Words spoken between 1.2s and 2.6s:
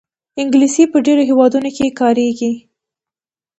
هېوادونو کې کارېږي